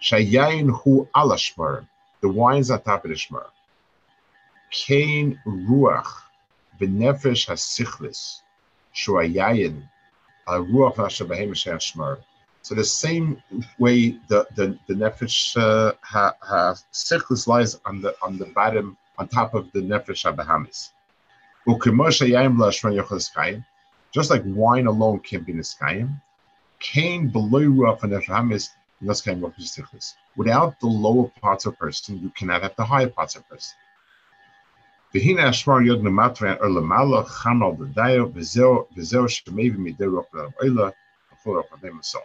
Shayayin 0.02 0.72
hu 0.82 1.08
ala 1.16 1.36
shmarav, 1.36 1.86
the 2.22 2.30
wine's 2.30 2.72
on 2.72 2.82
top 2.82 3.06
of 3.06 3.10
the 3.10 3.16
shmarav. 3.16 3.52
Kain 4.72 5.40
ruach 5.46 6.12
v'nefesh 6.80 7.48
hasichlis, 7.48 8.42
shuayayin, 8.94 9.88
a 10.48 10.54
ruach 10.54 10.96
v'nefesh 10.96 11.26
habehamis 11.26 12.20
so 12.62 12.76
the 12.76 12.84
same 12.84 13.42
way 13.80 14.12
the 14.28 14.46
the, 14.56 14.78
the 14.88 14.94
nefesh 14.94 15.58
uh, 15.58 15.94
ha, 16.02 16.34
ha 16.42 16.76
lies 17.48 17.80
on 17.86 18.02
the 18.02 18.16
on 18.22 18.38
the 18.38 18.46
bottom 18.48 18.98
on 19.18 19.28
top 19.28 19.54
of 19.54 19.72
the 19.72 19.80
nefesh 19.80 20.24
abahamis. 20.30 20.92
Just 24.12 24.30
like 24.30 24.42
wine 24.46 24.88
alone 24.88 25.20
can 25.20 25.44
be 25.44 25.54
niskayim, 25.54 26.22
kain 26.80 27.30
below 27.30 27.62
ruach 27.62 28.04
and 28.04 28.14
nefesh 28.14 28.70
niskayim 29.04 30.16
Without 30.36 30.80
the 30.80 30.88
lower 30.88 31.28
parts 31.42 31.66
of 31.66 31.78
person, 31.80 32.20
you 32.20 32.30
cannot 32.32 32.62
have 32.62 32.76
the 32.76 32.86
higher 32.86 33.10
parts 33.10 33.36
of 33.36 33.48
person 33.50 33.76
והנה 35.15 35.49
השמר 35.49 35.81
יוד 35.81 36.05
למטרה 36.05 36.55
או 36.61 36.69
למעלה, 36.69 37.25
חם 37.25 37.63
על 37.63 37.87
דדיו, 37.87 38.27
וזהו, 38.35 38.87
וזהו 38.97 39.29
שמביא 39.29 39.73
מידי 39.79 40.07
רוח 40.07 40.25
לרב 40.35 40.51
אלה, 40.63 40.89
וכל 41.33 41.51
רוח 41.51 41.67
אדם 41.75 41.99
and 41.99 42.23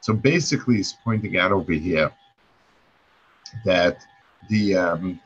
So 0.00 0.12
basically, 0.12 0.76
he's 0.76 0.94
pointing 1.04 1.36
out 1.36 1.50
over 1.50 1.72
here 1.72 2.12
that 3.64 4.04
the 4.48 4.76
um, 4.76 5.20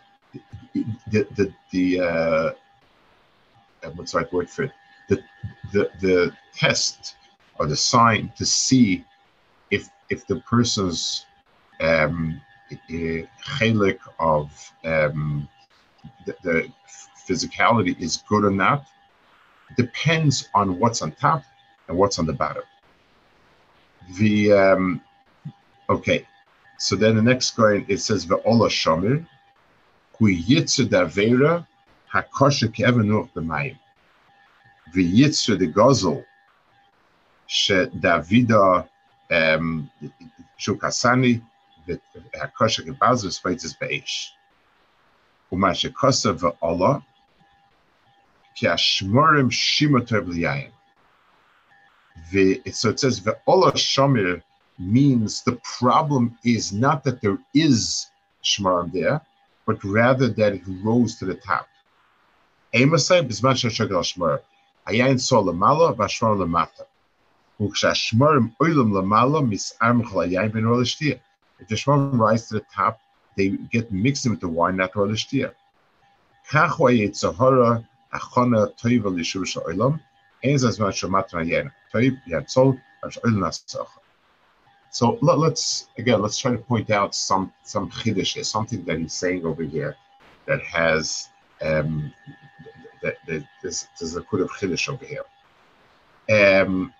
the 1.13 1.27
the, 1.37 1.53
the 1.71 2.01
uh, 2.01 2.51
what's 3.95 4.13
the 4.13 4.19
right 4.19 4.33
word 4.33 4.49
for 4.49 4.63
it? 4.65 4.73
The 5.09 5.23
the 5.73 5.91
the 6.01 6.33
test 6.55 7.17
or 7.59 7.67
the 7.67 7.77
sign 7.77 8.33
to 8.39 8.47
see 8.47 9.05
if 9.71 9.91
if 10.09 10.27
the 10.27 10.37
person's 10.41 11.27
um, 11.81 12.41
chelik 13.45 13.99
of 14.19 14.73
um, 14.85 15.49
the, 16.26 16.36
the 16.44 16.72
physicality 17.28 18.00
is 18.00 18.24
good 18.30 18.46
or 18.46 18.52
not 18.52 18.86
depends 19.78 20.50
on 20.54 20.80
what's 20.80 21.02
on 21.02 21.12
top 21.14 21.44
and 21.88 21.98
what's 21.98 22.20
on 22.20 22.26
the 22.26 22.34
bottom. 22.34 22.64
The 24.18 24.52
um, 24.54 25.02
okay, 25.90 26.28
so 26.78 26.96
then 26.96 27.16
the 27.16 27.22
next 27.22 27.52
coin 27.52 27.86
it 27.88 27.98
says 27.98 28.26
ve'ola 28.26 28.70
shamir 28.70 29.26
hu 30.18 30.28
yitzu 30.28 30.86
davera 30.88 31.66
hakosha 32.14 32.68
kevenuch 32.70 33.30
b'mayim 33.34 33.78
v'yitzu 34.94 35.58
de 35.58 35.68
gozel 35.68 36.24
she 37.48 37.74
davida 37.74 38.88
um, 39.32 39.90
shukasani 40.60 41.42
hakosha 41.88 42.84
kebazu 42.86 43.32
spaitzes 43.32 43.78
be'esh 43.80 44.34
Umashikosa 45.52 46.34
v'Allah, 46.38 47.04
ki 48.56 48.66
Ashmorim 48.68 49.50
shimotor 49.52 50.22
v'yayin. 50.26 50.72
So 52.74 52.90
it 52.90 53.00
says 53.00 53.28
Allah 53.48 53.74
shamir 53.74 54.42
means 54.80 55.44
the 55.44 55.60
problem 55.80 56.38
is 56.44 56.74
not 56.74 57.04
that 57.04 57.22
there 57.22 57.38
is 57.54 58.08
shmarim 58.44 58.92
there, 58.92 59.22
but 59.66 59.84
rather 59.84 60.28
that 60.30 60.54
it 60.54 60.64
rose 60.84 61.16
to 61.18 61.26
the 61.26 61.36
top. 61.36 61.68
Amosai 62.74 63.22
b'zman 63.28 63.56
shashagel 63.56 64.04
shmarim. 64.04 64.42
Ayayin 64.88 65.20
saw 65.20 65.42
lamala 65.44 65.94
v'ashmarim 65.96 66.40
lamata. 66.46 66.86
If 67.58 67.72
the 67.72 67.88
shmarim 71.76 72.20
rise 72.20 72.48
to 72.50 72.54
the 72.56 72.66
top, 72.76 73.00
they 73.36 73.50
get 73.50 73.92
mixed 73.92 74.30
with 74.30 74.40
the 74.40 74.48
wine, 74.48 74.78
not 74.78 74.94
yitzahara 76.92 77.86
achona 78.14 78.74
toiva 78.80 79.10
lishur 79.14 79.46
sha'olam. 79.46 80.00
Ein 80.44 80.56
zazman 80.56 80.92
shamatra 80.92 81.48
yen. 81.48 81.72
Toiv 81.94 82.18
yatzol, 82.28 82.80
nasach. 83.04 83.88
So 84.92 85.18
let, 85.22 85.38
us 85.52 85.90
again 85.98 86.22
let's 86.22 86.38
try 86.38 86.52
to 86.52 86.58
point 86.58 86.90
out 86.90 87.14
some 87.14 87.52
some 87.64 87.90
chiddush, 87.90 88.44
something 88.46 88.86
that 88.86 88.98
he's 88.98 89.14
saying 89.14 89.46
over 89.46 89.64
here 89.64 89.98
that 90.46 90.62
has 90.62 91.28
um, 91.62 92.14
that, 93.02 93.16
that 93.28 93.44
there's, 93.62 93.88
a 94.16 94.22
good 94.22 94.42
of 94.42 94.50
chiddush 94.52 94.88
over 94.88 95.06
here. 95.06 95.26
Um, 96.30 96.94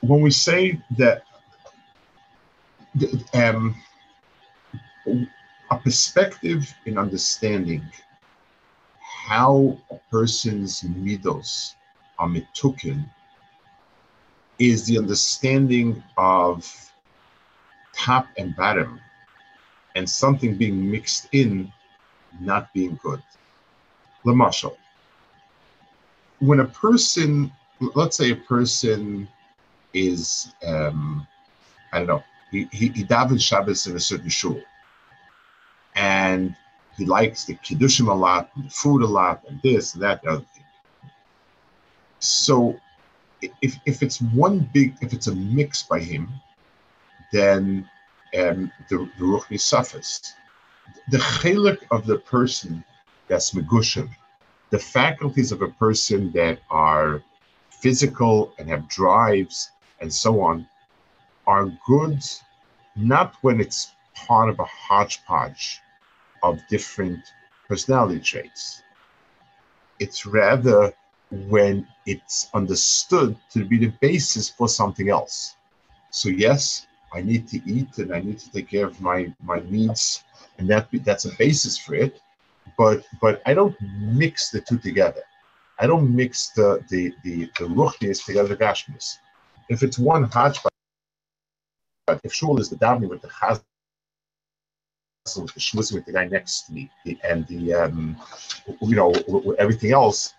when 0.00 0.22
we 0.22 0.30
say 0.30 0.80
that 0.96 1.24
um, 3.34 3.74
a 5.70 5.76
perspective 5.76 6.74
in 6.86 6.98
understanding 6.98 7.82
how 9.00 9.76
a 9.90 9.96
person's 10.10 10.82
midos 10.82 11.74
are 12.18 12.28
mitukin 12.28 13.04
is 14.58 14.86
the 14.86 14.98
understanding 14.98 16.02
of 16.16 16.66
top 17.94 18.26
and 18.38 18.56
bottom 18.56 19.00
and 19.94 20.08
something 20.08 20.56
being 20.56 20.90
mixed 20.90 21.28
in 21.32 21.72
not 22.40 22.72
being 22.72 22.98
good. 23.02 23.22
Lamashal. 24.24 24.76
When 26.40 26.60
a 26.60 26.66
person, 26.66 27.50
let's 27.94 28.16
say 28.16 28.30
a 28.30 28.36
person 28.36 29.28
is, 29.92 30.54
um, 30.66 31.26
I 31.92 31.98
don't 31.98 32.06
know, 32.06 32.24
he, 32.50 32.68
he, 32.72 32.88
he 32.88 33.38
Shabbos 33.38 33.86
in 33.86 33.96
a 33.96 34.00
certain 34.00 34.28
shul 34.28 34.60
and 35.98 36.54
he 36.96 37.04
likes 37.04 37.44
the 37.44 37.54
kiddushim 37.56 38.08
a 38.08 38.14
lot, 38.14 38.50
and 38.54 38.66
the 38.66 38.70
food 38.70 39.02
a 39.02 39.06
lot, 39.06 39.42
and 39.48 39.60
this 39.62 39.94
and 39.94 40.02
that, 40.02 40.22
and 40.22 40.30
other 40.30 40.44
thing. 40.54 40.64
So 42.20 42.78
if 43.62 43.76
if 43.84 44.02
it's 44.02 44.20
one 44.20 44.70
big, 44.72 44.96
if 45.00 45.12
it's 45.12 45.26
a 45.26 45.34
mix 45.34 45.82
by 45.82 45.98
him, 45.98 46.28
then 47.32 47.88
um, 48.38 48.72
the, 48.88 49.10
the 49.18 49.24
ruchni 49.24 49.60
suffers. 49.60 50.34
The 51.10 51.18
chelik 51.18 51.80
of 51.90 52.06
the 52.06 52.18
person 52.18 52.84
that's 53.26 53.50
megushim, 53.50 54.08
the 54.70 54.78
faculties 54.78 55.52
of 55.52 55.62
a 55.62 55.68
person 55.68 56.32
that 56.32 56.60
are 56.70 57.22
physical 57.70 58.52
and 58.58 58.68
have 58.68 58.88
drives 58.88 59.72
and 60.00 60.12
so 60.12 60.40
on, 60.40 60.66
are 61.46 61.72
good 61.86 62.22
not 62.96 63.34
when 63.42 63.60
it's 63.60 63.92
part 64.14 64.48
of 64.48 64.58
a 64.58 64.64
hodgepodge 64.64 65.80
of 66.42 66.60
different 66.68 67.20
personality 67.68 68.20
traits. 68.20 68.82
It's 69.98 70.26
rather 70.26 70.92
when 71.30 71.86
it's 72.06 72.48
understood 72.54 73.36
to 73.52 73.64
be 73.64 73.78
the 73.78 73.92
basis 74.00 74.48
for 74.48 74.68
something 74.68 75.10
else. 75.10 75.56
So 76.10 76.28
yes, 76.28 76.86
I 77.12 77.20
need 77.20 77.48
to 77.48 77.60
eat 77.70 77.98
and 77.98 78.14
I 78.14 78.20
need 78.20 78.38
to 78.38 78.50
take 78.52 78.68
care 78.68 78.86
of 78.86 79.00
my 79.00 79.34
my 79.42 79.60
needs, 79.68 80.24
and 80.58 80.68
that 80.70 80.88
that's 81.04 81.24
a 81.26 81.34
basis 81.36 81.76
for 81.76 81.94
it. 81.94 82.20
But 82.76 83.04
but 83.20 83.42
I 83.46 83.54
don't 83.54 83.76
mix 84.00 84.50
the 84.50 84.60
two 84.60 84.78
together. 84.78 85.22
I 85.78 85.86
don't 85.86 86.14
mix 86.14 86.50
the 86.50 86.84
the 86.88 87.14
the, 87.24 87.50
the 87.58 87.66
ruchnis 87.66 88.24
together 88.24 88.48
the 88.48 88.56
gashmis. 88.56 89.16
If 89.68 89.82
it's 89.82 89.98
one 89.98 90.24
hodgepodge, 90.24 90.72
if 92.24 92.32
shul 92.32 92.58
is 92.60 92.70
the 92.70 92.76
davening 92.76 93.08
with 93.08 93.22
the 93.22 93.28
chaz 93.28 93.62
the 95.34 95.42
shmuz 95.60 95.92
with 95.92 96.04
the 96.06 96.12
guy 96.12 96.26
next 96.26 96.62
to 96.62 96.72
me 96.72 96.90
and 97.24 97.46
the 97.46 97.74
um, 97.74 98.16
you 98.80 98.96
know 98.96 99.12
everything 99.58 99.92
else, 99.92 100.34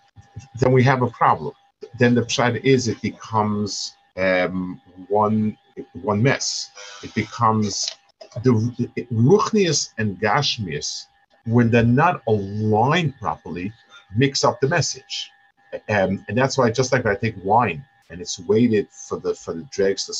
then 0.58 0.72
we 0.72 0.82
have 0.82 1.02
a 1.02 1.08
problem. 1.08 1.52
Then 1.98 2.14
the 2.14 2.22
pshat 2.22 2.62
is 2.62 2.88
it 2.88 3.00
becomes 3.00 3.94
um, 4.16 4.80
one 5.08 5.56
one 6.02 6.22
mess. 6.22 6.70
It 7.02 7.14
becomes 7.14 7.88
the 8.42 8.52
ruchnius 9.12 9.92
and 9.98 10.18
gashmius 10.20 11.06
when 11.46 11.70
they're 11.70 11.82
not 11.82 12.22
aligned 12.28 13.18
properly, 13.18 13.72
mix 14.14 14.44
up 14.44 14.60
the 14.60 14.68
message. 14.68 15.30
Um, 15.88 16.24
and 16.28 16.36
that's 16.36 16.58
why 16.58 16.70
just 16.70 16.92
like 16.92 17.06
I 17.06 17.14
take 17.14 17.36
wine 17.42 17.84
and 18.10 18.20
it's 18.20 18.38
waited 18.40 18.88
for 18.90 19.18
the 19.18 19.34
for 19.34 19.54
the 19.54 19.62
dregs 19.70 20.06
to 20.06 20.12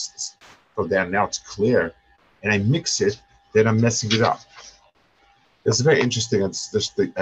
from 0.74 0.88
there 0.88 1.06
now 1.06 1.24
it's 1.24 1.38
clear, 1.38 1.92
and 2.42 2.52
I 2.52 2.58
mix 2.58 3.00
it, 3.00 3.20
then 3.52 3.66
I'm 3.66 3.80
messing 3.80 4.12
it 4.12 4.22
up. 4.22 4.40
It's 5.70 5.80
very 5.82 6.00
interesting. 6.00 6.42
It's 6.42 6.72
just 6.72 6.96
the, 6.96 7.12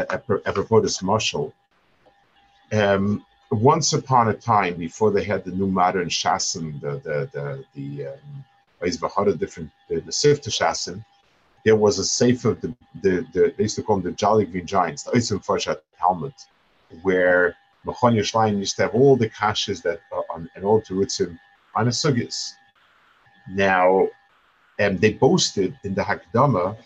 apropos 0.46 0.80
this 0.80 1.02
marshal. 1.02 1.52
Um, 2.72 3.26
once 3.50 3.92
upon 3.92 4.28
a 4.28 4.34
time, 4.34 4.76
before 4.76 5.10
they 5.10 5.22
had 5.22 5.44
the 5.44 5.50
new 5.50 5.66
modern 5.66 6.08
shasen, 6.08 6.80
the 6.80 6.92
the 7.06 7.16
the 7.34 7.64
the 7.74 8.06
um, 8.06 9.36
different 9.36 9.70
the, 9.88 10.00
the 10.00 10.10
shasen, 10.10 11.04
there 11.66 11.76
was 11.76 11.98
a 11.98 12.04
safe 12.04 12.46
of 12.46 12.58
the, 12.62 12.74
the, 13.02 13.26
the 13.34 13.54
they 13.56 13.64
used 13.64 13.76
to 13.76 13.82
call 13.82 13.96
them 13.96 14.12
the 14.12 14.16
Jolly 14.16 14.46
Green 14.46 14.66
Giants, 14.66 15.02
the 15.02 15.10
Oisim 15.10 15.44
Fashat 15.44 15.80
helmet, 15.96 16.46
where 17.02 17.54
Mechonia 17.84 18.22
Schlein 18.22 18.58
used 18.58 18.76
to 18.76 18.82
have 18.84 18.94
all 18.94 19.14
the 19.14 19.28
caches 19.28 19.82
that 19.82 20.00
uh, 20.10 20.22
on 20.32 20.48
and 20.54 20.64
all 20.64 20.80
Terutzim 20.80 21.38
on 21.74 21.88
a 21.88 21.90
sugis. 21.90 22.52
Now, 23.50 24.08
um, 24.80 24.96
they 24.96 25.12
boasted 25.12 25.78
in 25.84 25.94
the 25.94 26.02
Hakdama 26.02 26.76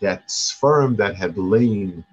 that 0.00 0.30
sperm 0.30 0.96
that 0.96 1.14
had 1.16 1.36
lain 1.36 2.04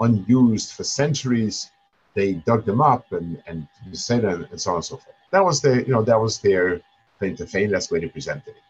unused 0.00 0.72
for 0.72 0.84
centuries 0.84 1.70
they 2.16 2.32
dug 2.32 2.64
them 2.64 2.80
up 2.80 3.12
and 3.12 3.40
and 3.46 3.68
said 3.92 4.24
and, 4.24 4.48
and 4.50 4.60
so 4.60 4.70
on 4.70 4.76
and 4.76 4.84
so 4.84 4.96
forth. 4.96 5.14
That 5.30 5.44
was 5.44 5.60
their, 5.60 5.82
you 5.82 5.92
know, 5.92 6.02
that 6.02 6.20
was 6.20 6.40
their 6.40 6.80
claim 7.18 7.36
to 7.36 7.46
fame. 7.46 7.70
That's 7.70 7.88
the 7.88 7.94
way 7.94 8.00
they 8.00 8.08
presented 8.08 8.48
it. 8.48 8.62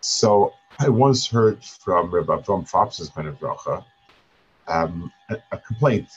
So 0.00 0.52
I 0.78 0.88
once 0.88 1.26
heard 1.26 1.64
from 1.64 2.10
Rabbi 2.10 2.42
from 2.42 2.64
Fops's 2.64 3.08
kind 3.08 3.28
um, 4.68 5.12
a, 5.30 5.36
a 5.52 5.58
complaint. 5.58 6.08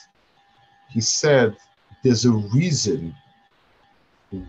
He 0.88 1.00
said 1.00 1.56
there's 2.02 2.24
a 2.24 2.32
reason 2.32 3.14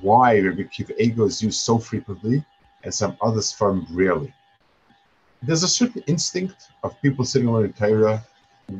why 0.01 0.39
Rabbi 0.39 0.63
Akiva 0.63 0.93
Eiger 0.99 1.25
is 1.25 1.41
used 1.43 1.61
so 1.61 1.77
frequently 1.77 2.43
and 2.83 2.93
some 2.93 3.15
others 3.21 3.51
from 3.51 3.85
rarely. 3.91 4.33
There's 5.41 5.63
a 5.63 5.67
certain 5.67 6.03
instinct 6.07 6.71
of 6.83 6.99
people 7.01 7.25
sitting 7.25 7.49
on 7.49 7.63
the 7.63 7.69
Torah 7.69 8.23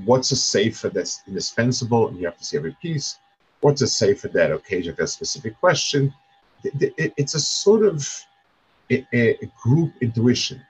what's 0.06 0.32
a 0.32 0.36
safer 0.36 0.89
that's 0.89 1.21
indispensable, 1.28 2.08
and 2.08 2.17
you 2.17 2.26
have 2.26 2.38
to 2.38 2.45
see 2.45 2.58
every 2.58 2.76
piece. 2.82 3.19
What's 3.62 3.82
a 3.82 3.88
safer 3.88 4.28
that 4.30 4.52
occasion 4.52 4.95
a 4.97 5.08
specific 5.08 5.60
question? 5.60 6.13
It's 6.63 7.36
a 7.36 7.39
sort 7.39 7.84
of 7.84 8.08
a, 8.89 9.06
a 9.13 9.52
group 9.62 9.93
intuition. 10.02 10.62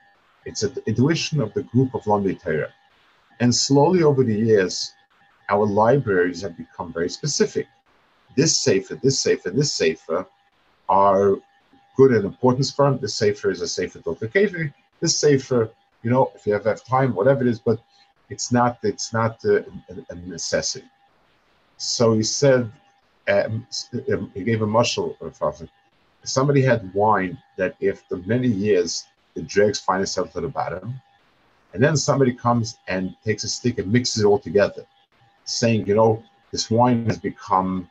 It's 0.46 0.64
an 0.64 0.76
intuition 0.86 1.40
of 1.42 1.54
the 1.54 1.64
group 1.64 1.94
of 1.94 2.08
London 2.08 2.36
Torah. 2.36 2.74
And 3.40 3.54
slowly 3.54 4.04
over 4.04 4.24
the 4.24 4.36
years, 4.36 4.94
our 5.50 5.66
libraries 5.66 6.42
have 6.42 6.58
become 6.58 6.92
very 6.94 7.10
specific. 7.10 7.68
This 8.36 8.58
safer, 8.58 8.96
this 8.96 9.20
safer, 9.20 9.50
this 9.50 9.74
safer 9.74 10.26
are 10.90 11.36
good 11.98 12.12
and 12.12 12.26
importance 12.26 12.72
for 12.72 12.90
them. 12.90 13.00
This 13.00 13.16
safer 13.16 13.52
is 13.52 13.62
a 13.62 13.68
safer 13.68 14.00
to 14.00 14.72
This 15.00 15.18
sefer, 15.18 15.70
you 16.04 16.10
know, 16.10 16.32
if 16.36 16.46
you 16.48 16.54
have, 16.54 16.66
have 16.66 16.84
time, 16.84 17.14
whatever 17.14 17.42
it 17.42 17.48
is, 17.48 17.60
but 17.60 17.80
it's 18.30 18.52
not 18.52 18.80
it's 18.84 19.14
not 19.14 19.44
a, 19.46 19.66
a 20.10 20.16
necessity. 20.16 20.88
So 21.78 22.14
he 22.14 22.24
said, 22.24 22.72
um, 23.28 23.68
um 24.12 24.32
he 24.34 24.44
gave 24.44 24.62
a 24.62 24.68
muscle 24.68 25.18
of 25.22 25.70
Somebody 26.24 26.62
had 26.62 26.94
wine 26.94 27.38
that 27.58 27.76
if, 27.80 28.04
after 28.04 28.18
many 28.18 28.48
years 28.48 29.08
the 29.34 29.42
dregs 29.42 29.80
find 29.80 30.02
itself 30.04 30.36
at 30.36 30.44
the 30.44 30.48
bottom, 30.48 31.02
and 31.74 31.84
then 31.84 31.96
somebody 31.98 32.34
comes 32.34 32.78
and 32.88 33.16
takes 33.26 33.44
a 33.44 33.48
stick 33.48 33.80
and 33.80 33.92
mixes 33.92 34.22
it 34.22 34.26
all 34.26 34.40
together, 34.40 34.86
saying, 35.46 35.88
you 35.88 35.96
know, 35.96 36.24
this 36.52 36.70
wine 36.70 37.06
has 37.06 37.18
become 37.18 37.90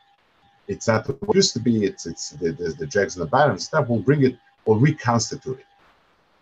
it's 0.67 0.87
not 0.87 1.07
what 1.07 1.35
it 1.35 1.35
used 1.35 1.53
to 1.53 1.59
be. 1.59 1.83
It's 1.83 2.05
it's 2.05 2.29
the, 2.29 2.51
the, 2.53 2.69
the 2.79 2.87
dregs 2.87 3.15
in 3.15 3.21
the 3.21 3.27
bottom. 3.27 3.57
Stuff 3.57 3.89
will 3.89 3.99
bring 3.99 4.23
it, 4.23 4.37
will 4.65 4.77
reconstitute 4.77 5.59
it. 5.59 5.65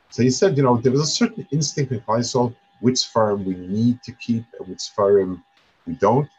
So 0.09 0.23
he 0.23 0.29
said, 0.29 0.57
you 0.57 0.63
know, 0.63 0.77
there 0.77 0.91
was 0.91 1.01
a 1.01 1.05
certain 1.05 1.47
instinct 1.51 1.91
in 1.91 2.01
Kleisol 2.01 2.55
which 2.81 3.05
firm 3.05 3.45
we 3.45 3.55
need 3.55 4.01
to 4.03 4.11
keep 4.13 4.45
and 4.57 4.67
which 4.67 4.89
firm 4.95 5.43
we 5.85 5.93
don't. 5.95 6.29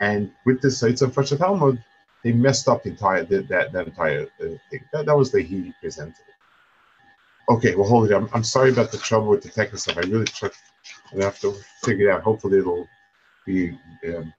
And 0.00 0.30
with 0.44 0.62
sites 0.70 1.02
of 1.02 1.12
Fasha 1.12 1.38
Talmud, 1.38 1.82
they 2.22 2.32
messed 2.32 2.68
up 2.68 2.82
the 2.82 2.90
entire 2.90 3.24
the, 3.24 3.42
that, 3.42 3.72
that 3.72 3.86
entire 3.86 4.22
uh, 4.40 4.56
thing. 4.70 4.80
That, 4.92 5.06
that 5.06 5.16
was 5.16 5.30
the 5.30 5.42
he 5.42 5.72
presented. 5.80 6.24
Okay, 7.48 7.74
well, 7.74 7.86
hold 7.86 8.10
it. 8.10 8.14
I'm, 8.14 8.28
I'm 8.32 8.44
sorry 8.44 8.70
about 8.70 8.90
the 8.90 8.98
trouble 8.98 9.28
with 9.28 9.42
the 9.42 9.50
technical 9.50 9.78
stuff. 9.78 9.98
I 9.98 10.02
really 10.02 10.24
tried. 10.24 10.52
I 11.12 11.24
have 11.24 11.38
to 11.40 11.54
figure 11.82 12.08
it 12.08 12.12
out. 12.12 12.22
Hopefully, 12.22 12.58
it'll 12.58 12.88
be 13.44 13.78
um, 14.08 14.32